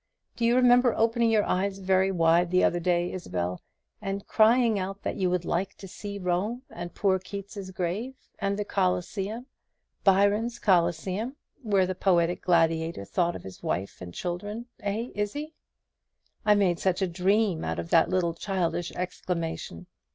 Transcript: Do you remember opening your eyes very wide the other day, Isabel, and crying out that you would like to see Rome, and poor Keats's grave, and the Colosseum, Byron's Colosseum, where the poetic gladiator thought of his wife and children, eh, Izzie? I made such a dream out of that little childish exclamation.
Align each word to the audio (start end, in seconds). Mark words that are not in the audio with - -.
Do 0.35 0.45
you 0.45 0.55
remember 0.55 0.95
opening 0.95 1.29
your 1.29 1.43
eyes 1.43 1.77
very 1.77 2.09
wide 2.11 2.49
the 2.49 2.63
other 2.63 2.79
day, 2.79 3.11
Isabel, 3.13 3.61
and 4.01 4.25
crying 4.25 4.79
out 4.79 5.03
that 5.03 5.17
you 5.17 5.29
would 5.29 5.45
like 5.45 5.75
to 5.77 5.87
see 5.87 6.17
Rome, 6.17 6.63
and 6.71 6.95
poor 6.95 7.19
Keats's 7.19 7.69
grave, 7.69 8.15
and 8.39 8.57
the 8.57 8.65
Colosseum, 8.65 9.45
Byron's 10.03 10.57
Colosseum, 10.57 11.35
where 11.61 11.85
the 11.85 11.93
poetic 11.93 12.41
gladiator 12.41 13.05
thought 13.05 13.35
of 13.35 13.43
his 13.43 13.61
wife 13.61 14.01
and 14.01 14.11
children, 14.11 14.65
eh, 14.79 15.09
Izzie? 15.13 15.53
I 16.47 16.55
made 16.55 16.79
such 16.79 17.03
a 17.03 17.07
dream 17.07 17.63
out 17.63 17.77
of 17.77 17.91
that 17.91 18.09
little 18.09 18.33
childish 18.33 18.91
exclamation. 18.93 19.85